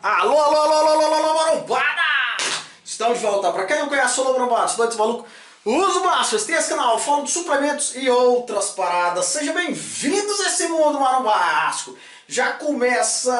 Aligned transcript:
Alô, 0.00 0.38
alô, 0.38 0.56
alô, 0.56 0.74
alô, 0.74 0.90
alô, 0.90 1.14
alô, 1.16 1.34
marombada! 1.34 2.02
Estamos 2.84 3.18
de 3.18 3.26
volta. 3.26 3.50
Pra 3.50 3.66
quem 3.66 3.80
não 3.80 3.88
conhece, 3.88 4.20
alô, 4.20 4.32
marombada, 4.32 4.72
doidos 4.74 4.96
maluco, 4.96 5.26
uso 5.64 6.04
masters, 6.04 6.44
tem 6.44 6.54
esse 6.54 6.68
canal, 6.68 6.96
falo 7.00 7.24
de 7.24 7.32
suplementos 7.32 7.96
e 7.96 8.08
outras 8.08 8.70
paradas. 8.70 9.24
Sejam 9.24 9.52
bem-vindos 9.52 10.40
a 10.40 10.46
esse 10.46 10.68
mundo 10.68 11.00
marombasco. 11.00 11.98
Já 12.28 12.52
começa 12.52 13.36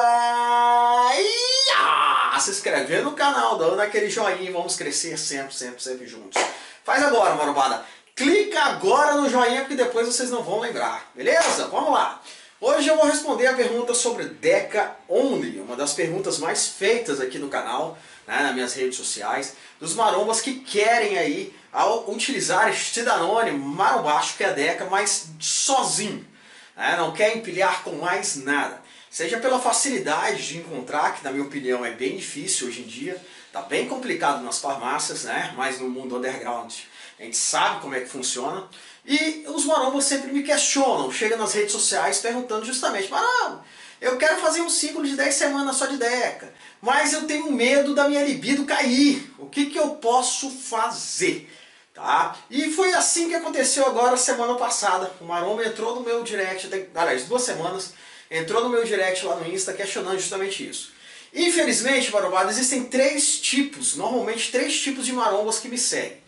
a 2.33 2.37
se 2.41 2.51
inscrever 2.51 3.05
no 3.05 3.13
canal, 3.13 3.57
dando 3.57 3.79
aquele 3.79 4.09
joinha, 4.09 4.51
vamos 4.51 4.75
crescer 4.75 5.17
sempre, 5.17 5.55
sempre, 5.55 5.81
sempre 5.81 6.07
juntos. 6.07 6.43
Faz 6.83 7.01
agora, 7.01 7.35
marombada. 7.35 7.85
Clica 8.13 8.61
agora 8.63 9.13
no 9.13 9.29
joinha, 9.29 9.61
porque 9.61 9.75
depois 9.75 10.05
vocês 10.07 10.29
não 10.29 10.43
vão 10.43 10.59
lembrar, 10.59 11.09
beleza? 11.15 11.69
Vamos 11.69 11.93
lá. 11.93 12.19
Hoje 12.61 12.89
eu 12.89 12.97
vou 12.97 13.05
responder 13.05 13.47
a 13.47 13.53
pergunta 13.53 13.93
sobre 13.93 14.25
Deca 14.25 14.93
Only, 15.07 15.61
uma 15.61 15.77
das 15.77 15.93
perguntas 15.93 16.39
mais 16.39 16.67
feitas 16.67 17.21
aqui 17.21 17.39
no 17.39 17.47
canal, 17.47 17.97
né, 18.27 18.37
nas 18.43 18.53
minhas 18.53 18.73
redes 18.73 18.97
sociais, 18.97 19.55
dos 19.79 19.95
marombas 19.95 20.41
que 20.41 20.55
querem 20.55 21.17
aí, 21.17 21.55
ao 21.71 22.11
utilizar 22.11 22.69
este 22.69 23.01
Danone 23.01 23.51
marombacho 23.51 24.35
que 24.35 24.43
é 24.43 24.49
a 24.49 24.51
Deca, 24.51 24.87
mas 24.91 25.27
sozinho, 25.39 26.27
né, 26.75 26.97
não 26.97 27.13
quer 27.13 27.37
empilhar 27.37 27.81
com 27.81 27.93
mais 27.93 28.35
nada. 28.35 28.81
Seja 29.09 29.37
pela 29.37 29.61
facilidade 29.61 30.45
de 30.45 30.57
encontrar, 30.57 31.15
que 31.15 31.23
na 31.23 31.31
minha 31.31 31.45
opinião 31.45 31.85
é 31.85 31.91
bem 31.91 32.17
difícil 32.17 32.67
hoje 32.67 32.81
em 32.81 32.87
dia, 32.87 33.15
tá 33.53 33.61
bem 33.61 33.87
complicado 33.87 34.43
nas 34.43 34.59
farmácias, 34.59 35.23
né, 35.23 35.53
mas 35.55 35.79
no 35.79 35.89
mundo 35.89 36.17
underground 36.17 36.73
a 37.19 37.23
gente 37.23 37.35
sabe 37.35 37.81
como 37.81 37.93
é 37.93 37.99
que 37.99 38.07
funciona, 38.07 38.67
e 39.05 39.43
os 39.47 39.65
marombas 39.65 40.05
sempre 40.05 40.31
me 40.31 40.41
questionam, 40.41 41.11
chegam 41.11 41.37
nas 41.37 41.53
redes 41.53 41.71
sociais 41.71 42.19
perguntando 42.19 42.65
justamente, 42.65 43.09
Maromba, 43.09 43.63
eu 43.99 44.17
quero 44.17 44.39
fazer 44.39 44.61
um 44.61 44.69
ciclo 44.69 45.05
de 45.05 45.15
10 45.15 45.35
semanas 45.35 45.75
só 45.75 45.85
de 45.85 45.97
Deca, 45.97 46.53
mas 46.81 47.11
eu 47.11 47.27
tenho 47.27 47.51
medo 47.51 47.93
da 47.93 48.07
minha 48.07 48.23
libido 48.23 48.65
cair, 48.65 49.29
o 49.37 49.47
que, 49.47 49.65
que 49.65 49.77
eu 49.77 49.95
posso 49.95 50.49
fazer? 50.49 51.51
Tá? 51.93 52.37
E 52.49 52.71
foi 52.71 52.93
assim 52.93 53.27
que 53.27 53.35
aconteceu 53.35 53.85
agora 53.85 54.15
semana 54.15 54.55
passada, 54.55 55.11
o 55.19 55.25
Maromba 55.25 55.65
entrou 55.65 55.95
no 55.95 56.01
meu 56.01 56.23
direct, 56.23 56.69
aliás, 56.95 57.25
duas 57.25 57.41
semanas, 57.41 57.93
entrou 58.31 58.63
no 58.63 58.69
meu 58.69 58.85
direct 58.85 59.25
lá 59.25 59.35
no 59.35 59.51
Insta 59.51 59.73
questionando 59.73 60.17
justamente 60.17 60.69
isso. 60.69 60.93
Infelizmente, 61.33 62.11
marombada, 62.11 62.49
existem 62.49 62.85
três 62.85 63.39
tipos, 63.39 63.95
normalmente 63.95 64.51
três 64.51 64.79
tipos 64.79 65.05
de 65.05 65.13
marombas 65.13 65.59
que 65.59 65.67
me 65.67 65.77
seguem. 65.77 66.18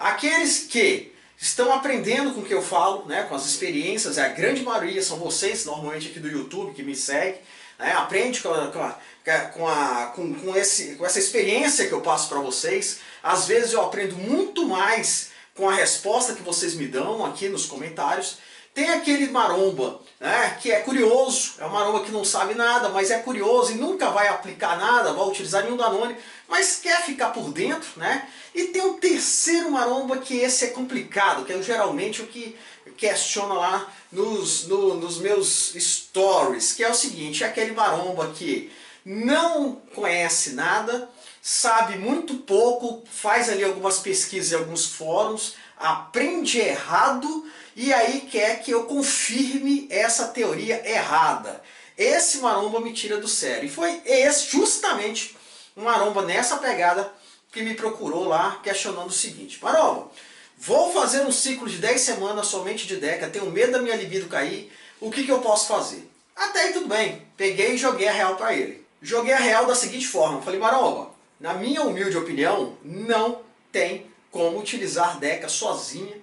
Aqueles 0.00 0.60
que 0.60 1.12
estão 1.36 1.70
aprendendo 1.74 2.32
com 2.32 2.40
o 2.40 2.44
que 2.44 2.54
eu 2.54 2.62
falo, 2.62 3.04
né, 3.04 3.24
com 3.24 3.34
as 3.34 3.44
experiências, 3.44 4.16
a 4.16 4.28
grande 4.28 4.62
maioria 4.62 5.02
são 5.02 5.18
vocês, 5.18 5.66
normalmente 5.66 6.08
aqui 6.08 6.18
do 6.18 6.26
YouTube, 6.26 6.72
que 6.72 6.82
me 6.82 6.96
segue, 6.96 7.38
né, 7.78 7.92
aprende 7.92 8.40
com, 8.40 8.50
a, 8.50 8.68
com, 8.68 8.80
a, 8.80 9.38
com, 9.52 9.68
a, 9.68 10.06
com, 10.16 10.34
com, 10.36 10.56
esse, 10.56 10.94
com 10.94 11.04
essa 11.04 11.18
experiência 11.18 11.86
que 11.86 11.92
eu 11.92 12.00
passo 12.00 12.30
para 12.30 12.40
vocês. 12.40 13.00
Às 13.22 13.46
vezes 13.46 13.74
eu 13.74 13.82
aprendo 13.82 14.16
muito 14.16 14.66
mais 14.66 15.32
com 15.54 15.68
a 15.68 15.74
resposta 15.74 16.32
que 16.32 16.42
vocês 16.42 16.72
me 16.72 16.88
dão 16.88 17.22
aqui 17.26 17.50
nos 17.50 17.66
comentários. 17.66 18.38
Tem 18.72 18.90
aquele 18.90 19.28
maromba, 19.30 20.00
né, 20.20 20.56
que 20.60 20.70
é 20.70 20.80
curioso, 20.80 21.54
é 21.58 21.66
um 21.66 21.70
maromba 21.70 22.04
que 22.04 22.12
não 22.12 22.24
sabe 22.24 22.54
nada, 22.54 22.88
mas 22.88 23.10
é 23.10 23.18
curioso 23.18 23.72
e 23.72 23.76
nunca 23.76 24.10
vai 24.10 24.28
aplicar 24.28 24.78
nada, 24.78 25.12
vai 25.12 25.26
utilizar 25.26 25.64
nenhum 25.64 25.76
Danone, 25.76 26.16
mas 26.48 26.78
quer 26.80 27.02
ficar 27.02 27.30
por 27.30 27.52
dentro, 27.52 27.88
né? 27.96 28.28
E 28.54 28.64
tem 28.64 28.82
um 28.82 28.98
terceiro 28.98 29.70
maromba 29.70 30.18
que 30.18 30.36
esse 30.36 30.66
é 30.66 30.68
complicado, 30.68 31.44
que 31.44 31.52
é 31.52 31.62
geralmente 31.62 32.22
o 32.22 32.26
que 32.26 32.56
questiona 32.96 33.54
lá 33.54 33.92
nos, 34.12 34.66
no, 34.66 34.94
nos 34.94 35.18
meus 35.18 35.74
stories, 35.74 36.72
que 36.72 36.84
é 36.84 36.90
o 36.90 36.94
seguinte, 36.94 37.42
é 37.42 37.46
aquele 37.46 37.72
maromba 37.72 38.28
que 38.28 38.70
não 39.04 39.80
conhece 39.94 40.50
nada, 40.50 41.08
sabe 41.40 41.96
muito 41.96 42.34
pouco, 42.34 43.02
faz 43.10 43.48
ali 43.48 43.64
algumas 43.64 43.98
pesquisas 43.98 44.52
em 44.52 44.56
alguns 44.56 44.86
fóruns, 44.86 45.54
aprende 45.78 46.58
errado 46.58 47.44
e 47.76 47.92
aí 47.92 48.22
quer 48.22 48.62
que 48.62 48.70
eu 48.70 48.84
confirme 48.84 49.86
essa 49.90 50.28
teoria 50.28 50.82
errada. 50.88 51.62
Esse 51.96 52.38
maromba 52.38 52.80
me 52.80 52.92
tira 52.92 53.18
do 53.18 53.28
sério. 53.28 53.66
E 53.66 53.70
foi 53.70 54.00
esse, 54.04 54.50
justamente 54.50 55.36
um 55.76 55.84
maromba 55.84 56.22
nessa 56.22 56.56
pegada 56.56 57.12
que 57.52 57.62
me 57.62 57.74
procurou 57.74 58.26
lá 58.26 58.60
questionando 58.62 59.08
o 59.08 59.12
seguinte. 59.12 59.58
Maromba, 59.62 60.10
vou 60.56 60.92
fazer 60.92 61.22
um 61.22 61.32
ciclo 61.32 61.68
de 61.68 61.78
10 61.78 62.00
semanas 62.00 62.46
somente 62.46 62.86
de 62.86 62.96
Deca, 62.96 63.28
tenho 63.28 63.50
medo 63.50 63.72
da 63.72 63.82
minha 63.82 63.96
libido 63.96 64.28
cair, 64.28 64.72
o 65.00 65.10
que, 65.10 65.24
que 65.24 65.32
eu 65.32 65.40
posso 65.40 65.68
fazer? 65.68 66.08
Até 66.36 66.62
aí 66.62 66.72
tudo 66.72 66.88
bem, 66.88 67.26
peguei 67.36 67.74
e 67.74 67.78
joguei 67.78 68.08
a 68.08 68.12
real 68.12 68.36
para 68.36 68.54
ele. 68.54 68.86
Joguei 69.02 69.32
a 69.32 69.38
real 69.38 69.66
da 69.66 69.74
seguinte 69.74 70.06
forma, 70.06 70.42
falei, 70.42 70.60
Maromba, 70.60 71.10
na 71.38 71.54
minha 71.54 71.82
humilde 71.82 72.16
opinião, 72.16 72.76
não 72.84 73.40
tem 73.72 74.06
como 74.30 74.58
utilizar 74.58 75.18
Deca 75.18 75.48
sozinha, 75.48 76.16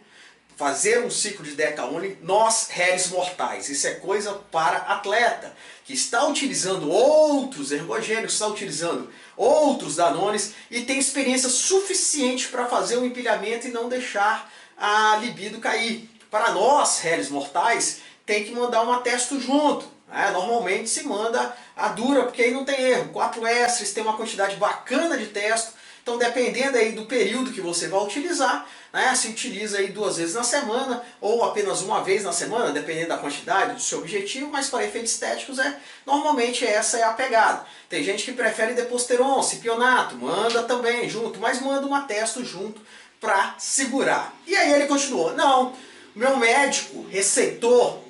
fazer 0.57 1.05
um 1.05 1.09
ciclo 1.09 1.45
de 1.45 1.51
Deca 1.51 1.85
Only, 1.85 2.17
nós, 2.23 2.67
réis 2.69 3.09
mortais. 3.09 3.69
Isso 3.69 3.87
é 3.87 3.93
coisa 3.93 4.33
para 4.51 4.77
atleta, 4.77 5.55
que 5.85 5.93
está 5.93 6.27
utilizando 6.27 6.91
outros 6.91 7.71
ergogênicos, 7.71 8.33
está 8.33 8.47
utilizando 8.47 9.09
outros 9.37 9.97
danones 9.97 10.53
e 10.71 10.81
tem 10.81 10.97
experiência 10.97 11.47
suficiente 11.47 12.47
para 12.47 12.65
fazer 12.65 12.97
o 12.97 13.01
um 13.01 13.05
empilhamento 13.05 13.67
e 13.67 13.71
não 13.71 13.87
deixar 13.87 14.51
a 14.75 15.17
libido 15.21 15.59
cair. 15.59 16.09
Para 16.31 16.51
nós, 16.51 16.99
réis 16.99 17.29
mortais, 17.29 17.99
tem 18.25 18.43
que 18.43 18.51
mandar 18.51 18.83
um 18.83 18.91
atesto 18.91 19.39
junto. 19.39 19.87
Né? 20.07 20.31
Normalmente 20.31 20.89
se 20.89 21.03
manda 21.03 21.55
a 21.75 21.89
dura, 21.89 22.23
porque 22.23 22.41
aí 22.41 22.51
não 22.51 22.65
tem 22.65 22.81
erro. 22.81 23.09
4 23.09 23.47
estres 23.47 23.93
tem 23.93 24.01
uma 24.01 24.17
quantidade 24.17 24.55
bacana 24.55 25.15
de 25.17 25.27
testo, 25.27 25.73
então 26.07 26.17
dependendo 26.17 26.77
aí 26.77 26.93
do 26.93 27.05
período 27.05 27.51
que 27.51 27.59
você 27.59 27.89
vai 27.89 28.01
utilizar, 28.01 28.65
né, 28.93 29.13
se 29.13 29.27
utiliza 29.27 29.79
aí 29.79 29.89
duas 29.89 30.15
vezes 30.15 30.35
na 30.35 30.43
semana 30.43 31.03
ou 31.19 31.43
apenas 31.43 31.81
uma 31.81 32.01
vez 32.01 32.23
na 32.23 32.31
semana, 32.31 32.71
dependendo 32.71 33.09
da 33.09 33.17
quantidade 33.17 33.73
do 33.73 33.81
seu 33.81 33.97
objetivo, 33.97 34.49
mas 34.49 34.69
para 34.69 34.85
efeitos 34.85 35.11
estéticos 35.11 35.59
é 35.59 35.77
normalmente 36.05 36.65
essa 36.65 36.97
é 36.97 37.03
a 37.03 37.11
pegada. 37.11 37.65
Tem 37.89 38.01
gente 38.05 38.23
que 38.23 38.31
prefere 38.31 38.73
deposteron, 38.73 39.43
cipionato, 39.43 40.15
manda 40.15 40.63
também 40.63 41.09
junto, 41.09 41.41
mas 41.41 41.59
manda 41.59 41.85
um 41.85 41.93
atesto 41.93 42.41
junto 42.41 42.79
para 43.19 43.55
segurar. 43.59 44.33
E 44.47 44.55
aí 44.55 44.71
ele 44.71 44.87
continuou, 44.87 45.33
não, 45.33 45.75
meu 46.15 46.37
médico 46.37 47.05
receitou 47.09 48.01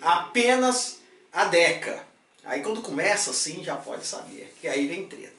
apenas 0.00 1.00
a 1.30 1.44
DECA. 1.44 2.02
Aí 2.46 2.62
quando 2.62 2.80
começa 2.80 3.30
assim 3.30 3.62
já 3.62 3.76
pode 3.76 4.06
saber, 4.06 4.54
que 4.58 4.66
aí 4.66 4.86
vem 4.86 5.06
treta. 5.06 5.31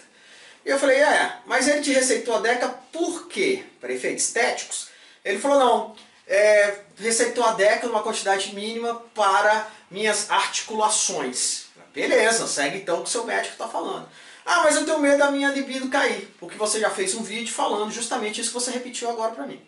E 0.66 0.70
eu 0.70 0.80
falei, 0.80 1.02
é, 1.02 1.40
mas 1.46 1.68
ele 1.68 1.82
te 1.82 1.92
receitou 1.92 2.36
a 2.36 2.40
DECA 2.40 2.70
por 2.92 3.28
quê? 3.28 3.64
Para 3.82 3.92
efeitos 3.92 4.24
estéticos? 4.24 4.88
Ele 5.24 5.40
falou, 5.40 5.60
não, 5.60 5.96
é, 6.28 6.80
receitou 6.98 7.44
a 7.44 7.54
DECA 7.54 7.88
numa 7.88 8.02
quantidade 8.02 8.54
mínima 8.56 8.96
para 9.14 9.68
minhas 9.92 10.32
articulações. 10.32 11.66
Beleza, 11.94 12.48
segue 12.48 12.78
então 12.78 13.00
o 13.00 13.04
que 13.04 13.10
seu 13.10 13.26
médico 13.26 13.54
está 13.54 13.68
falando. 13.68 14.08
Ah, 14.46 14.62
mas 14.64 14.76
eu 14.76 14.86
tenho 14.86 15.00
medo 15.00 15.18
da 15.18 15.32
minha 15.32 15.50
libido 15.50 15.90
cair, 15.90 16.34
porque 16.40 16.58
você 16.58 16.80
já 16.80 16.90
fez 16.90 17.14
um 17.16 17.24
vídeo 17.24 17.54
falando 17.54 17.92
justamente 17.92 18.42
isso 18.42 18.50
que 18.50 18.56
você 18.56 18.72
repetiu 18.72 19.10
agora 19.10 19.32
para 19.32 19.46
mim. 19.46 19.62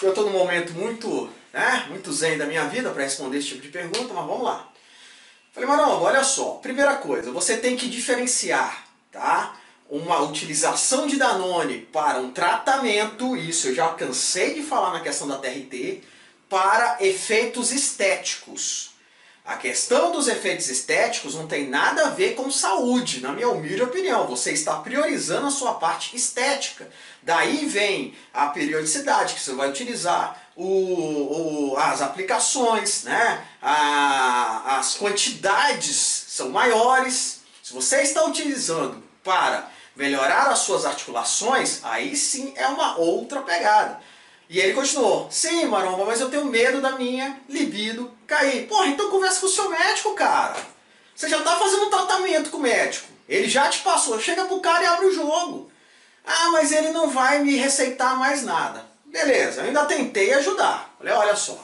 Eu 0.00 0.10
estou 0.10 0.24
num 0.24 0.32
momento 0.32 0.72
muito, 0.72 1.30
né, 1.52 1.86
muito 1.88 2.12
zen 2.12 2.38
da 2.38 2.46
minha 2.46 2.64
vida 2.64 2.90
para 2.90 3.04
responder 3.04 3.38
esse 3.38 3.48
tipo 3.48 3.62
de 3.62 3.68
pergunta, 3.68 4.12
mas 4.14 4.26
vamos 4.26 4.42
lá. 4.42 4.71
Falei, 5.52 5.68
Maromba, 5.68 6.06
olha 6.06 6.24
só, 6.24 6.52
primeira 6.62 6.94
coisa, 6.94 7.30
você 7.30 7.58
tem 7.58 7.76
que 7.76 7.86
diferenciar, 7.86 8.86
tá? 9.10 9.54
Uma 9.90 10.18
utilização 10.20 11.06
de 11.06 11.16
Danone 11.16 11.80
para 11.92 12.18
um 12.18 12.30
tratamento, 12.30 13.36
isso 13.36 13.68
eu 13.68 13.74
já 13.74 13.90
cansei 13.90 14.54
de 14.54 14.62
falar 14.62 14.94
na 14.94 15.00
questão 15.00 15.28
da 15.28 15.36
TRT, 15.36 16.00
para 16.48 16.96
efeitos 17.00 17.70
estéticos. 17.70 18.91
A 19.44 19.56
questão 19.56 20.12
dos 20.12 20.28
efeitos 20.28 20.68
estéticos 20.68 21.34
não 21.34 21.48
tem 21.48 21.68
nada 21.68 22.06
a 22.06 22.10
ver 22.10 22.36
com 22.36 22.48
saúde, 22.48 23.20
na 23.20 23.32
minha 23.32 23.48
humilde 23.48 23.82
opinião. 23.82 24.26
Você 24.28 24.52
está 24.52 24.76
priorizando 24.76 25.48
a 25.48 25.50
sua 25.50 25.74
parte 25.74 26.14
estética. 26.14 26.88
Daí 27.22 27.66
vem 27.66 28.14
a 28.32 28.46
periodicidade 28.46 29.34
que 29.34 29.40
você 29.40 29.52
vai 29.52 29.68
utilizar, 29.68 30.40
o, 30.54 31.72
o, 31.72 31.76
as 31.76 32.00
aplicações, 32.02 33.02
né? 33.02 33.44
A, 33.60 34.78
as 34.78 34.94
quantidades 34.94 35.96
são 36.28 36.50
maiores. 36.50 37.40
Se 37.64 37.72
você 37.72 38.02
está 38.02 38.24
utilizando 38.24 39.02
para 39.24 39.68
melhorar 39.96 40.50
as 40.50 40.60
suas 40.60 40.84
articulações, 40.84 41.80
aí 41.82 42.14
sim 42.14 42.52
é 42.56 42.68
uma 42.68 42.96
outra 42.96 43.42
pegada. 43.42 44.00
E 44.48 44.58
ele 44.58 44.74
continuou, 44.74 45.28
sim 45.30 45.64
Maromba, 45.64 46.04
mas 46.04 46.20
eu 46.20 46.28
tenho 46.28 46.44
medo 46.44 46.80
da 46.80 46.92
minha 46.92 47.40
libido 47.48 48.12
cair. 48.26 48.66
Porra, 48.66 48.86
então 48.88 49.10
conversa 49.10 49.40
com 49.40 49.46
o 49.46 49.50
seu 49.50 49.70
médico, 49.70 50.14
cara. 50.14 50.56
Você 51.14 51.28
já 51.28 51.38
está 51.38 51.56
fazendo 51.56 51.90
tratamento 51.90 52.50
com 52.50 52.58
o 52.58 52.60
médico. 52.60 53.08
Ele 53.28 53.48
já 53.48 53.68
te 53.68 53.80
passou. 53.80 54.20
Chega 54.20 54.44
pro 54.44 54.60
cara 54.60 54.82
e 54.82 54.86
abre 54.86 55.06
o 55.06 55.14
jogo. 55.14 55.70
Ah, 56.24 56.50
mas 56.50 56.72
ele 56.72 56.90
não 56.90 57.08
vai 57.08 57.40
me 57.40 57.56
receitar 57.56 58.16
mais 58.18 58.42
nada. 58.42 58.84
Beleza, 59.06 59.60
eu 59.60 59.66
ainda 59.66 59.84
tentei 59.84 60.32
ajudar. 60.34 60.94
Olha, 61.00 61.18
olha 61.18 61.36
só. 61.36 61.58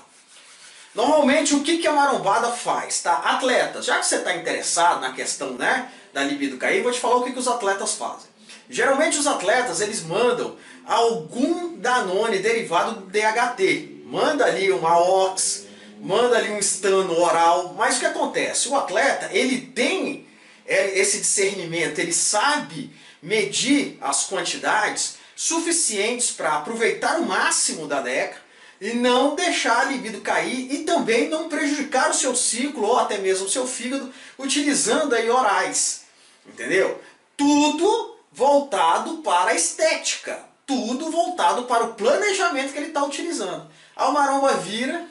Normalmente 0.94 1.54
o 1.54 1.62
que, 1.62 1.78
que 1.78 1.86
a 1.86 1.92
marombada 1.92 2.50
faz, 2.50 3.00
tá? 3.00 3.14
Atletas, 3.14 3.84
já 3.84 3.98
que 3.98 4.06
você 4.06 4.16
está 4.16 4.34
interessado 4.34 5.00
na 5.00 5.12
questão 5.12 5.52
né, 5.52 5.90
da 6.12 6.24
libido 6.24 6.56
cair, 6.56 6.82
vou 6.82 6.92
te 6.92 6.98
falar 6.98 7.16
o 7.16 7.24
que, 7.24 7.32
que 7.32 7.38
os 7.38 7.48
atletas 7.48 7.94
fazem. 7.94 8.28
Geralmente 8.70 9.19
os 9.19 9.26
atletas 9.26 9.81
eles 9.81 10.03
mandam 10.03 10.56
algum 10.87 11.76
Danone 11.79 12.38
derivado 12.38 13.00
do 13.00 13.06
DHT. 13.06 14.03
Manda 14.05 14.44
ali 14.44 14.70
uma 14.70 14.99
Ox, 14.99 15.67
manda 16.00 16.37
ali 16.37 16.50
um 16.50 16.59
estano 16.59 17.19
oral, 17.19 17.75
mas 17.76 17.97
o 17.97 18.00
que 18.00 18.06
acontece? 18.06 18.69
O 18.69 18.76
atleta 18.76 19.31
ele 19.32 19.61
tem 19.61 20.26
é, 20.67 20.99
esse 20.99 21.19
discernimento, 21.19 21.99
ele 21.99 22.12
sabe 22.12 22.91
medir 23.23 23.99
as 24.00 24.25
quantidades 24.25 25.17
suficientes 25.35 26.31
para 26.31 26.56
aproveitar 26.56 27.19
o 27.19 27.26
máximo 27.26 27.87
da 27.87 28.00
DECA 28.00 28.38
e 28.81 28.93
não 28.93 29.35
deixar 29.35 29.81
a 29.81 29.85
libido 29.85 30.20
cair 30.20 30.73
e 30.73 30.85
também 30.85 31.29
não 31.29 31.49
prejudicar 31.49 32.11
o 32.11 32.15
seu 32.15 32.35
ciclo 32.35 32.87
ou 32.87 32.99
até 32.99 33.19
mesmo 33.19 33.47
o 33.47 33.50
seu 33.50 33.67
fígado 33.67 34.12
utilizando 34.38 35.15
aí 35.15 35.29
orais. 35.29 36.03
Entendeu? 36.47 37.00
Tudo 37.37 38.18
voltado 38.38 39.19
para 39.19 39.50
a 39.50 39.55
estética, 39.55 40.40
tudo 40.64 41.11
voltado 41.11 41.64
para 41.64 41.82
o 41.82 41.94
planejamento 41.94 42.73
que 42.73 42.79
ele 42.79 42.87
está 42.87 43.02
utilizando. 43.02 43.69
A 43.96 44.12
maromba 44.12 44.55
vira. 44.55 45.08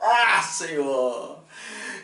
Ah, 0.00 0.42
senhor! 0.42 1.38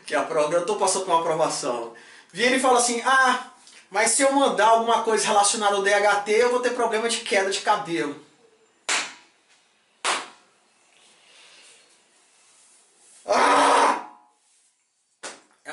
Que 0.04 0.14
a 0.14 0.22
prova, 0.22 0.52
eu 0.52 0.60
estou 0.60 0.76
passando 0.76 1.06
por 1.06 1.12
uma 1.12 1.20
aprovação. 1.20 1.94
Vira 2.30 2.54
e 2.54 2.60
fala 2.60 2.78
assim: 2.78 3.00
ah, 3.00 3.46
mas 3.90 4.10
se 4.10 4.22
eu 4.22 4.30
mandar 4.32 4.68
alguma 4.68 5.02
coisa 5.02 5.26
relacionada 5.26 5.76
ao 5.76 5.82
DHT, 5.82 6.28
eu 6.32 6.50
vou 6.50 6.60
ter 6.60 6.74
problema 6.74 7.08
de 7.08 7.20
queda 7.20 7.50
de 7.50 7.60
cabelo. 7.60 8.28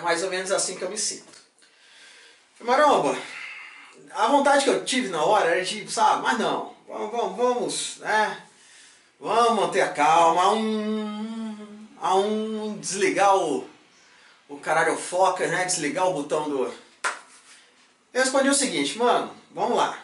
mais 0.05 0.21
ou 0.21 0.29
menos 0.29 0.51
assim 0.51 0.77
que 0.77 0.83
eu 0.83 0.89
me 0.89 0.97
sinto. 0.99 1.33
Maromba, 2.59 3.17
a 4.15 4.27
vontade 4.27 4.63
que 4.63 4.69
eu 4.69 4.85
tive 4.85 5.09
na 5.09 5.23
hora 5.23 5.49
era 5.49 5.63
de, 5.63 5.91
sabe, 5.91 6.23
mas 6.23 6.39
não, 6.39 6.73
vamos, 6.87 7.11
vamos, 7.11 7.37
vamos 7.37 7.97
né? 7.99 8.41
Vamos 9.19 9.61
manter 9.61 9.81
a 9.81 9.89
calma, 9.89 10.41
a 10.41 10.53
um, 10.53 11.87
a 12.01 12.15
um 12.15 12.77
desligar 12.77 13.35
o, 13.37 13.67
o 14.49 14.57
caralho 14.57 14.97
foca, 14.97 15.47
né? 15.47 15.65
Desligar 15.65 16.07
o 16.07 16.13
botão 16.13 16.49
do... 16.49 16.73
Eu 18.13 18.21
respondi 18.21 18.49
o 18.49 18.53
seguinte, 18.53 18.97
mano, 18.97 19.33
vamos 19.51 19.77
lá. 19.77 19.99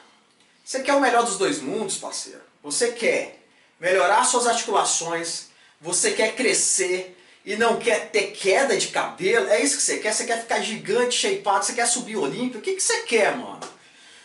Você 0.64 0.81
quer 0.81 0.94
o 0.94 1.02
melhor 1.02 1.24
dos 1.24 1.38
dois 1.38 1.62
mundos, 1.62 1.98
parceiro? 1.98 2.42
Você 2.64 2.92
quer 2.92 3.44
melhorar 3.80 4.24
suas 4.24 4.48
articulações, 4.48 5.48
você 5.80 6.12
quer 6.12 6.36
crescer, 6.36 7.18
e 7.46 7.56
não 7.56 7.78
quer 7.80 8.10
ter 8.12 8.31
queda 8.31 8.78
de 8.78 8.88
cabelo, 8.88 9.48
é 9.50 9.62
isso 9.62 9.78
que 9.78 9.84
você 9.84 9.98
quer? 9.98 10.14
Você 10.14 10.25
quer 10.25 10.42
ficar 10.42 10.62
gigante, 10.62 11.16
shapeado, 11.16 11.66
você 11.66 11.74
quer 11.74 11.88
subir 11.88 12.16
olímpico? 12.16 12.60
O 12.60 12.62
que, 12.62 12.75
que 12.75 12.84
você 12.84 13.02
quer, 13.02 13.36
mano? 13.36 13.60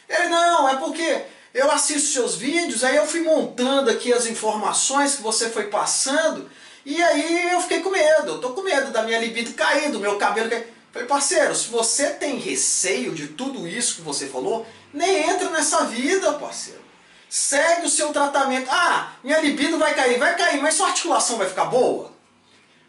Ele, 0.08 0.29
não, 0.29 0.69
é 0.69 0.76
porque 0.76 1.23
eu 1.53 1.70
assisto 1.70 2.12
seus 2.12 2.37
vídeos, 2.37 2.85
aí 2.85 2.97
eu 2.97 3.06
fui 3.06 3.20
montando 3.20 3.91
aqui 3.91 4.12
as 4.12 4.26
informações 4.26 5.17
que 5.17 5.23
você 5.23 5.49
foi 5.49 5.64
passando, 5.64 6.50
e 6.85 7.03
aí 7.03 7.50
eu 7.50 7.61
fiquei 7.62 7.81
com 7.81 7.91
medo, 7.91 8.32
eu 8.32 8.41
tô 8.41 8.50
com 8.50 8.62
medo 8.62 8.91
da 8.91 9.03
minha 9.03 9.19
libido 9.19 9.55
cair, 9.55 9.91
do 9.91 9.99
meu 9.99 10.17
cabelo 10.17 10.50
cair. 10.50 10.73
Falei, 10.93 11.08
parceiro, 11.08 11.55
se 11.55 11.69
você 11.69 12.11
tem 12.11 12.38
receio 12.38 13.14
de 13.14 13.29
tudo 13.29 13.69
isso 13.69 13.97
que 13.97 14.03
você 14.03 14.26
falou, 14.26 14.67
nem 14.93 15.29
entra 15.29 15.50
nessa 15.50 15.85
vida, 15.85 16.32
parceiro. 16.35 16.81
Segue 17.29 17.87
o 17.87 17.91
seu 17.91 18.12
tratamento. 18.12 18.69
Ah, 18.70 19.12
minha 19.23 19.38
libido 19.41 19.79
vai 19.79 19.94
cair, 19.94 20.19
vai 20.19 20.37
cair, 20.37 20.62
mas 20.62 20.75
sua 20.75 20.87
articulação 20.88 21.37
vai 21.37 21.49
ficar 21.49 21.67
boa? 21.67 22.16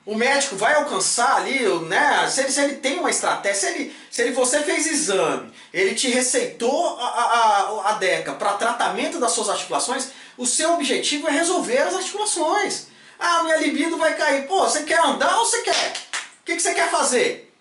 O 0.08 0.16
médico 0.16 0.56
vai 0.56 0.74
alcançar 0.74 1.36
ali, 1.36 1.60
né? 1.82 2.30
Se 2.30 2.40
ele, 2.40 2.50
se 2.50 2.62
ele 2.62 2.76
tem 2.78 2.98
uma 2.98 3.10
estratégia, 3.10 3.60
se 3.60 3.68
ele, 3.68 3.96
se 4.10 4.22
ele 4.22 4.32
você 4.32 4.64
fez 4.64 4.88
exame, 4.88 5.52
ele 5.74 5.94
te 5.96 6.08
receitou 6.08 6.98
a, 6.98 7.06
a, 7.06 7.90
a 7.90 7.92
DECA 7.96 8.34
para 8.34 8.54
tratamento 8.54 9.20
das 9.20 9.34
suas 9.34 9.50
articulações, 9.50 10.08
o 10.38 10.46
seu 10.46 10.76
objetivo 10.76 11.28
é 11.28 11.32
resolver 11.32 11.80
as 11.80 11.94
articulações. 11.94 12.88
Ah, 13.20 13.44
minha 13.44 13.58
libido 13.58 13.98
vai 13.98 14.16
cair. 14.16 14.48
Pô, 14.48 14.62
você 14.62 14.84
quer 14.84 15.00
andar 15.00 15.40
ou 15.40 15.46
você 15.46 15.62
quer? 15.62 15.92
O 16.40 16.46
que, 16.46 16.56
que 16.56 16.62
você 16.62 16.74
quer 16.74 16.90
fazer? 16.90 17.54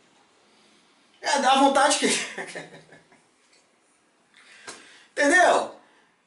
É, 1.21 1.41
dá 1.41 1.57
vontade 1.57 1.99
que. 1.99 2.07
Entendeu? 5.11 5.75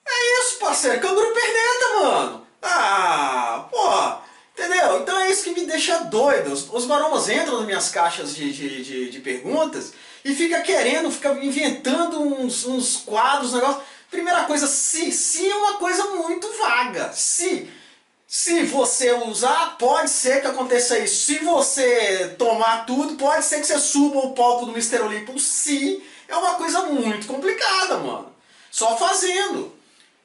É 0.06 0.42
isso, 0.42 0.60
parceiro. 0.60 1.00
Canguru 1.00 1.34
perneta, 1.34 1.88
mano. 2.02 2.46
Ah, 2.62 3.70
pô. 3.72 4.29
Entendeu? 4.60 5.00
Então 5.00 5.18
é 5.18 5.32
isso 5.32 5.44
que 5.44 5.52
me 5.52 5.66
deixa 5.66 6.00
doido. 6.00 6.52
Os, 6.52 6.68
os 6.70 6.86
maromas 6.86 7.30
entram 7.30 7.58
nas 7.58 7.66
minhas 7.66 7.90
caixas 7.90 8.36
de, 8.36 8.52
de, 8.52 8.84
de, 8.84 9.10
de, 9.10 9.20
perguntas 9.22 9.94
e 10.24 10.36
fica 10.36 10.62
querendo, 10.62 11.10
fica 11.10 11.32
inventando 11.42 12.22
uns, 12.22 12.66
uns 12.66 12.98
quadros, 12.98 13.54
negócio. 13.54 13.82
Primeira 14.12 14.44
coisa, 14.44 14.68
se. 14.68 15.14
Se 15.14 15.50
é 15.50 15.56
uma 15.56 15.76
coisa 15.76 16.04
muito 16.08 16.52
vaga. 16.58 17.14
Se. 17.14 17.70
Se 18.28 18.64
você 18.66 19.14
usar, 19.14 19.78
pode 19.80 20.10
ser 20.10 20.42
que 20.42 20.48
aconteça 20.48 21.00
isso. 21.00 21.26
Se 21.26 21.40
você 21.40 22.36
tomar 22.38 22.86
tudo, 22.86 23.16
pode 23.16 23.46
ser 23.46 23.62
que 23.62 23.66
você 23.66 23.80
suba 23.80 24.20
o 24.20 24.34
palco 24.34 24.66
do 24.66 24.74
Mr. 24.74 25.02
Olympus. 25.02 25.42
Se 25.42 26.04
é 26.28 26.36
uma 26.36 26.56
coisa 26.56 26.82
muito 26.84 27.26
complicada, 27.26 27.98
mano. 27.98 28.32
Só 28.70 28.98
fazendo. 28.98 29.74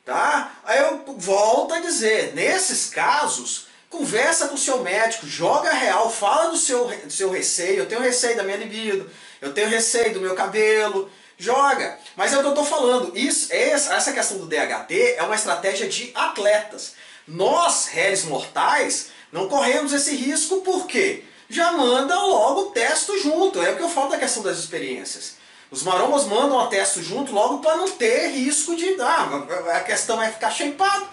Tá? 0.05 0.57
Aí 0.65 0.81
eu 0.81 1.05
volto 1.17 1.73
a 1.73 1.81
dizer, 1.81 2.35
nesses 2.35 2.91
casos, 2.91 3.69
Conversa 3.97 4.49
com 4.49 4.57
o 4.57 4.59
seu 4.59 4.81
médico, 4.81 5.25
joga 5.25 5.73
real, 5.73 6.11
fala 6.11 6.51
do 6.51 6.57
seu, 6.57 6.85
do 6.85 7.13
seu 7.13 7.31
receio. 7.31 7.79
Eu 7.79 7.87
tenho 7.87 8.01
receio 8.01 8.37
da 8.37 8.43
minha 8.43 8.57
libido, 8.57 9.09
eu 9.41 9.55
tenho 9.55 9.69
receio 9.69 10.13
do 10.13 10.21
meu 10.21 10.35
cabelo. 10.35 11.09
Joga. 11.39 11.97
Mas 12.17 12.33
é 12.33 12.37
o 12.37 12.41
que 12.41 12.47
eu 12.47 12.51
estou 12.51 12.65
falando. 12.65 13.17
Isso, 13.17 13.53
essa 13.53 14.13
questão 14.13 14.39
do 14.39 14.47
DHT 14.47 15.15
é 15.17 15.23
uma 15.23 15.37
estratégia 15.37 15.89
de 15.89 16.11
atletas. 16.13 16.95
Nós, 17.27 17.87
réis 17.87 18.25
mortais, 18.25 19.11
não 19.31 19.49
corremos 19.49 19.93
esse 19.93 20.17
risco 20.17 20.61
porque 20.63 21.23
já 21.49 21.71
manda 21.71 22.19
logo 22.21 22.63
o 22.63 22.71
testo 22.73 23.17
junto. 23.21 23.63
É 23.63 23.71
o 23.71 23.77
que 23.77 23.83
eu 23.83 23.89
falo 23.89 24.11
da 24.11 24.19
questão 24.19 24.43
das 24.43 24.59
experiências. 24.59 25.37
Os 25.71 25.85
maromas 25.85 26.25
mandam 26.25 26.59
o 26.59 26.67
testo 26.67 27.01
junto 27.01 27.33
logo 27.33 27.59
para 27.59 27.77
não 27.77 27.89
ter 27.93 28.27
risco 28.31 28.75
de. 28.75 29.01
Ah, 29.01 29.77
a 29.77 29.81
questão 29.81 30.21
é 30.21 30.33
ficar 30.33 30.51
shapeado. 30.51 31.07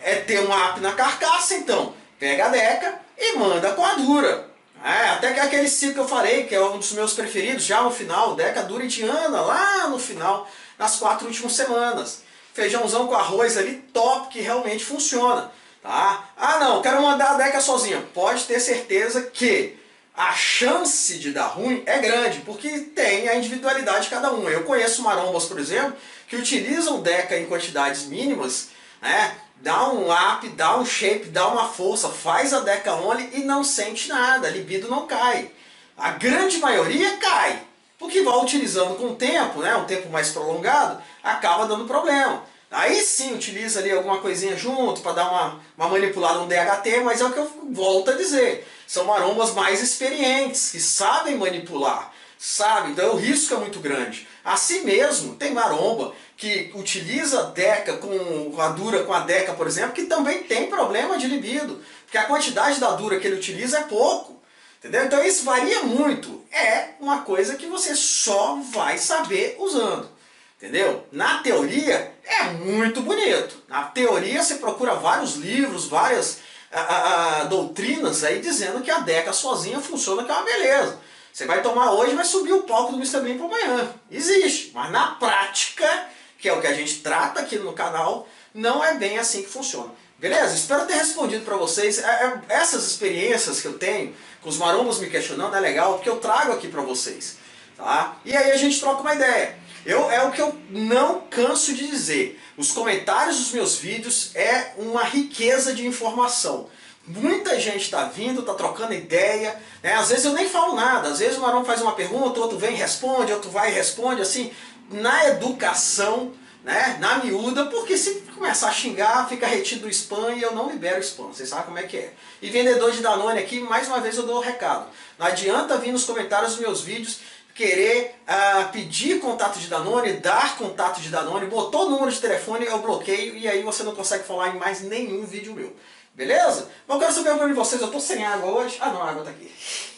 É 0.00 0.16
ter 0.16 0.40
um 0.40 0.52
app 0.52 0.80
na 0.80 0.92
carcaça, 0.92 1.54
então 1.54 2.00
pega 2.22 2.46
a 2.46 2.48
Deca 2.50 3.00
e 3.18 3.36
manda 3.36 3.72
com 3.72 3.84
a 3.84 3.94
Dura. 3.94 4.46
É, 4.84 5.08
até 5.08 5.32
que 5.32 5.40
aquele 5.40 5.68
ciclo 5.68 5.94
que 5.94 6.00
eu 6.00 6.08
falei, 6.08 6.44
que 6.44 6.54
é 6.54 6.64
um 6.64 6.78
dos 6.78 6.92
meus 6.92 7.14
preferidos, 7.14 7.64
já 7.64 7.82
no 7.82 7.90
final, 7.90 8.36
Deca 8.36 8.62
Dura 8.62 8.84
Indiana, 8.84 9.40
lá 9.40 9.88
no 9.88 9.98
final, 9.98 10.48
nas 10.78 11.00
quatro 11.00 11.26
últimas 11.26 11.52
semanas. 11.52 12.22
Feijãozão 12.54 13.08
com 13.08 13.16
arroz 13.16 13.56
ali, 13.56 13.74
top, 13.92 14.28
que 14.28 14.40
realmente 14.40 14.84
funciona. 14.84 15.50
Tá? 15.82 16.28
Ah 16.36 16.60
não, 16.60 16.80
quero 16.80 17.02
mandar 17.02 17.32
a 17.32 17.38
Deca 17.38 17.60
sozinha. 17.60 18.00
Pode 18.14 18.44
ter 18.44 18.60
certeza 18.60 19.22
que 19.22 19.76
a 20.16 20.32
chance 20.32 21.18
de 21.18 21.32
dar 21.32 21.46
ruim 21.46 21.82
é 21.86 21.98
grande, 21.98 22.38
porque 22.46 22.68
tem 22.94 23.28
a 23.28 23.34
individualidade 23.34 24.04
de 24.04 24.10
cada 24.10 24.32
um. 24.32 24.48
Eu 24.48 24.62
conheço 24.62 25.02
marombas, 25.02 25.46
por 25.46 25.58
exemplo, 25.58 25.96
que 26.28 26.36
utilizam 26.36 27.02
Deca 27.02 27.36
em 27.36 27.46
quantidades 27.46 28.04
mínimas, 28.04 28.68
né? 29.00 29.36
Dá 29.62 29.88
um 29.88 30.12
up, 30.12 30.46
dá 30.50 30.76
um 30.76 30.84
shape, 30.84 31.26
dá 31.26 31.46
uma 31.46 31.68
força, 31.68 32.08
faz 32.08 32.52
a 32.52 32.60
Deca 32.60 32.94
Only 32.94 33.30
e 33.32 33.44
não 33.44 33.62
sente 33.62 34.08
nada, 34.08 34.48
a 34.48 34.50
libido 34.50 34.88
não 34.88 35.06
cai. 35.06 35.50
A 35.96 36.10
grande 36.10 36.58
maioria 36.58 37.16
cai, 37.18 37.62
porque 37.96 38.22
vai 38.22 38.36
utilizando 38.38 38.96
com 38.96 39.12
o 39.12 39.14
tempo, 39.14 39.60
né, 39.60 39.76
um 39.76 39.84
tempo 39.84 40.10
mais 40.10 40.30
prolongado, 40.30 41.00
acaba 41.22 41.66
dando 41.66 41.86
problema. 41.86 42.42
Aí 42.72 43.02
sim 43.02 43.34
utiliza 43.34 43.78
ali 43.78 43.92
alguma 43.92 44.18
coisinha 44.18 44.56
junto 44.56 45.00
para 45.00 45.12
dar 45.12 45.30
uma, 45.30 45.60
uma 45.76 45.88
manipulada 45.88 46.40
no 46.40 46.48
DHT, 46.48 47.02
mas 47.04 47.20
é 47.20 47.24
o 47.24 47.32
que 47.32 47.38
eu 47.38 47.50
volto 47.70 48.10
a 48.10 48.14
dizer. 48.14 48.66
São 48.86 49.04
marombas 49.04 49.52
mais 49.52 49.80
experientes, 49.80 50.70
que 50.72 50.80
sabem 50.80 51.36
manipular, 51.36 52.12
sabe? 52.42 52.90
Então 52.90 53.14
o 53.14 53.16
risco 53.16 53.54
é 53.54 53.56
muito 53.56 53.78
grande. 53.78 54.26
Assim 54.44 54.84
mesmo, 54.84 55.36
tem 55.36 55.52
maromba 55.52 56.12
que 56.36 56.72
utiliza 56.74 57.44
DECA 57.54 57.98
com 57.98 58.60
a 58.60 58.70
dura 58.70 59.04
com 59.04 59.12
a 59.12 59.20
DECA, 59.20 59.52
por 59.52 59.68
exemplo, 59.68 59.92
que 59.92 60.06
também 60.06 60.42
tem 60.42 60.66
problema 60.66 61.16
de 61.16 61.28
libido, 61.28 61.80
porque 62.04 62.18
a 62.18 62.24
quantidade 62.24 62.80
da 62.80 62.90
dura 62.96 63.20
que 63.20 63.28
ele 63.28 63.36
utiliza 63.36 63.78
é 63.78 63.82
pouco. 63.84 64.42
Entendeu? 64.80 65.04
Então 65.04 65.24
isso 65.24 65.44
varia 65.44 65.84
muito. 65.84 66.44
É 66.50 66.94
uma 66.98 67.20
coisa 67.20 67.54
que 67.54 67.66
você 67.66 67.94
só 67.94 68.58
vai 68.72 68.98
saber 68.98 69.54
usando. 69.60 70.10
Entendeu? 70.58 71.06
Na 71.12 71.38
teoria 71.44 72.12
é 72.24 72.42
muito 72.54 73.02
bonito. 73.02 73.62
Na 73.68 73.84
teoria 73.84 74.42
você 74.42 74.56
procura 74.56 74.96
vários 74.96 75.36
livros, 75.36 75.86
várias 75.86 76.40
a, 76.72 77.42
a, 77.42 77.44
doutrinas 77.44 78.24
aí 78.24 78.40
dizendo 78.40 78.82
que 78.82 78.90
a 78.90 78.98
DECA 78.98 79.32
sozinha 79.32 79.78
funciona 79.78 80.24
que 80.24 80.30
é 80.32 80.34
uma 80.34 80.42
beleza. 80.42 80.98
Você 81.32 81.46
vai 81.46 81.62
tomar 81.62 81.92
hoje 81.92 82.14
vai 82.14 82.24
subir 82.24 82.52
o 82.52 82.64
palco 82.64 82.92
do 82.92 82.98
Mr. 82.98 83.20
Bean 83.20 83.38
para 83.38 83.46
amanhã. 83.46 83.94
Existe, 84.10 84.70
mas 84.74 84.90
na 84.90 85.12
prática 85.12 86.08
que 86.38 86.48
é 86.48 86.52
o 86.52 86.60
que 86.60 86.66
a 86.66 86.74
gente 86.74 86.96
trata 86.96 87.40
aqui 87.40 87.56
no 87.56 87.72
canal, 87.72 88.28
não 88.52 88.84
é 88.84 88.94
bem 88.94 89.16
assim 89.16 89.42
que 89.42 89.48
funciona. 89.48 89.92
Beleza? 90.18 90.56
Espero 90.56 90.86
ter 90.86 90.94
respondido 90.94 91.44
para 91.44 91.56
vocês. 91.56 92.00
É, 92.00 92.02
é, 92.04 92.40
essas 92.48 92.84
experiências 92.84 93.60
que 93.60 93.66
eu 93.66 93.78
tenho 93.78 94.12
com 94.40 94.48
os 94.48 94.58
marombos 94.58 94.98
me 94.98 95.08
questionando 95.08 95.54
é 95.54 95.60
legal 95.60 95.94
porque 95.94 96.08
eu 96.08 96.16
trago 96.16 96.52
aqui 96.52 96.66
para 96.66 96.82
vocês. 96.82 97.38
Tá? 97.76 98.16
E 98.24 98.36
aí 98.36 98.50
a 98.50 98.56
gente 98.56 98.78
troca 98.80 99.00
uma 99.00 99.14
ideia. 99.14 99.56
Eu, 99.86 100.10
é 100.10 100.22
o 100.24 100.32
que 100.32 100.40
eu 100.40 100.56
não 100.70 101.22
canso 101.22 101.72
de 101.74 101.86
dizer. 101.86 102.40
Os 102.56 102.72
comentários 102.72 103.38
dos 103.38 103.52
meus 103.52 103.76
vídeos 103.76 104.32
é 104.34 104.74
uma 104.76 105.04
riqueza 105.04 105.72
de 105.72 105.86
informação. 105.86 106.68
Muita 107.06 107.58
gente 107.58 107.82
está 107.82 108.04
vindo, 108.04 108.40
está 108.40 108.54
trocando 108.54 108.94
ideia. 108.94 109.60
Né? 109.82 109.94
Às 109.94 110.10
vezes 110.10 110.24
eu 110.24 110.32
nem 110.32 110.48
falo 110.48 110.74
nada. 110.74 111.08
Às 111.08 111.18
vezes 111.18 111.36
o 111.36 111.40
Marão 111.40 111.64
faz 111.64 111.80
uma 111.80 111.94
pergunta, 111.94 112.38
outro 112.38 112.58
vem 112.58 112.74
e 112.74 112.76
responde, 112.76 113.32
outro 113.32 113.50
vai 113.50 113.70
e 113.70 113.74
responde. 113.74 114.22
Assim, 114.22 114.52
na 114.90 115.26
educação, 115.28 116.32
né? 116.62 116.96
na 117.00 117.16
miúda, 117.18 117.66
porque 117.66 117.96
se 117.96 118.22
começar 118.34 118.68
a 118.68 118.72
xingar, 118.72 119.28
fica 119.28 119.46
retido 119.46 119.86
o 119.86 119.90
spam 119.90 120.32
e 120.32 120.42
eu 120.42 120.54
não 120.54 120.70
libero 120.70 121.00
spam. 121.00 121.28
Vocês 121.28 121.48
sabem 121.48 121.64
como 121.64 121.78
é 121.78 121.82
que 121.82 121.96
é. 121.96 122.12
E 122.40 122.50
vendedor 122.50 122.92
de 122.92 123.00
Danone 123.00 123.40
aqui, 123.40 123.60
mais 123.60 123.88
uma 123.88 124.00
vez 124.00 124.16
eu 124.16 124.24
dou 124.24 124.36
o 124.36 124.38
um 124.38 124.42
recado. 124.42 124.86
Não 125.18 125.26
adianta 125.26 125.78
vir 125.78 125.92
nos 125.92 126.04
comentários 126.04 126.52
dos 126.52 126.60
meus 126.60 126.82
vídeos 126.82 127.18
querer 127.54 128.16
uh, 128.26 128.72
pedir 128.72 129.20
contato 129.20 129.58
de 129.58 129.66
Danone, 129.68 130.14
dar 130.14 130.56
contato 130.56 131.00
de 131.00 131.10
Danone, 131.10 131.46
botou 131.46 131.86
o 131.86 131.90
número 131.90 132.10
de 132.10 132.18
telefone, 132.18 132.64
eu 132.64 132.78
bloqueio 132.78 133.36
e 133.36 133.46
aí 133.46 133.62
você 133.62 133.82
não 133.82 133.94
consegue 133.94 134.24
falar 134.24 134.54
em 134.54 134.58
mais 134.58 134.80
nenhum 134.80 135.26
vídeo 135.26 135.52
meu. 135.54 135.74
Beleza? 136.14 136.68
Mas 136.86 136.94
eu 136.94 137.00
quero 137.00 137.12
saber 137.12 137.30
uma 137.30 137.48
de 137.48 137.54
vocês, 137.54 137.80
eu 137.80 137.90
tô 137.90 137.98
sem 137.98 138.24
água 138.24 138.50
hoje. 138.50 138.76
Ah 138.80 138.90
não, 138.90 139.02
a 139.02 139.10
água 139.10 139.24
tá 139.24 139.30
aqui. 139.30 139.50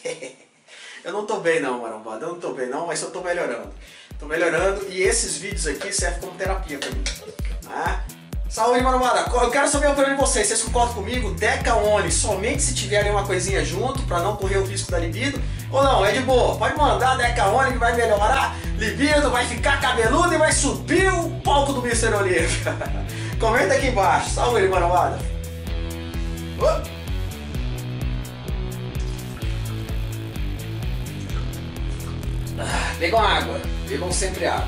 eu 1.03 1.11
não 1.11 1.25
tô 1.25 1.37
bem 1.37 1.59
não, 1.59 1.81
marombada, 1.81 2.25
eu 2.25 2.29
não 2.29 2.39
tô 2.39 2.53
bem 2.53 2.67
não, 2.67 2.87
mas 2.87 3.01
eu 3.01 3.11
tô 3.11 3.21
melhorando. 3.21 3.73
Tô 4.17 4.25
melhorando 4.25 4.87
e 4.89 5.01
esses 5.01 5.37
vídeos 5.37 5.67
aqui 5.67 5.91
servem 5.91 6.21
como 6.21 6.37
terapia 6.37 6.77
pra 6.77 6.89
mim. 6.89 7.03
Ah, 7.67 8.01
Saúde, 8.47 8.81
marombada. 8.81 9.29
Eu 9.33 9.51
quero 9.51 9.67
saber 9.67 9.87
a 9.87 9.91
opinião 9.91 10.15
de 10.15 10.21
vocês. 10.21 10.47
Vocês 10.47 10.61
concordam 10.61 10.93
comigo? 10.93 11.31
Deca 11.31 11.75
Oni, 11.75 12.09
somente 12.09 12.61
se 12.61 12.73
tiverem 12.73 13.11
uma 13.11 13.25
coisinha 13.25 13.65
junto, 13.65 14.01
para 14.03 14.19
não 14.19 14.37
correr 14.37 14.59
o 14.59 14.65
risco 14.65 14.89
da 14.91 14.97
libido. 14.97 15.41
Ou 15.69 15.83
não, 15.83 16.05
é 16.05 16.13
de 16.13 16.21
boa. 16.21 16.55
Pode 16.55 16.77
mandar 16.77 17.17
Deca 17.17 17.47
Oni 17.47 17.73
que 17.73 17.77
vai 17.77 17.93
melhorar 17.93 18.55
libido, 18.77 19.29
vai 19.29 19.45
ficar 19.45 19.81
cabeludo 19.81 20.33
e 20.33 20.37
vai 20.37 20.53
subir 20.53 21.11
o 21.13 21.31
palco 21.41 21.73
do 21.73 21.85
Mr. 21.85 22.13
Olívia. 22.13 22.47
Comenta 23.41 23.73
aqui 23.73 23.87
embaixo. 23.87 24.29
Saúde, 24.29 24.69
marombada. 24.69 25.34
Uh. 26.59 26.81
Ah, 32.57 32.95
bebam 32.97 33.19
água, 33.21 33.59
bebam 33.87 34.11
sempre 34.11 34.45
água. 34.45 34.67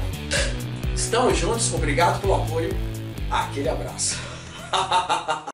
Estamos 0.94 1.38
juntos, 1.38 1.74
obrigado 1.74 2.20
pelo 2.20 2.36
apoio. 2.36 2.76
Aquele 3.30 3.70
abraço. 3.70 4.18